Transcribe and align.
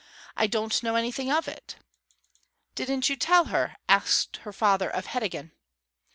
'I 0.35 0.47
don't 0.47 0.81
know 0.81 0.95
anything 0.95 1.31
of 1.31 1.47
it.' 1.47 1.75
'Didn't 2.73 3.07
you 3.07 3.15
tell 3.15 3.45
her?' 3.53 3.75
asked 3.87 4.37
her 4.37 4.51
father 4.51 4.89
of 4.89 5.05
Heddegan. 5.05 5.51